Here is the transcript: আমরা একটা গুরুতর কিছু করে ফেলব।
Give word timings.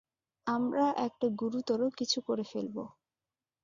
আমরা 0.47 0.85
একটা 1.05 1.27
গুরুতর 1.39 1.79
কিছু 1.97 2.19
করে 2.21 2.43
ফেলব। 2.43 2.75